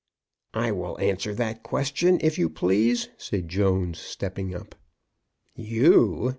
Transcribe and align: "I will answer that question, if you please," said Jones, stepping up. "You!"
"I 0.55 0.71
will 0.71 0.97
answer 0.99 1.31
that 1.35 1.61
question, 1.61 2.17
if 2.23 2.39
you 2.39 2.49
please," 2.49 3.09
said 3.19 3.47
Jones, 3.47 3.99
stepping 3.99 4.55
up. 4.55 4.73
"You!" 5.55 6.29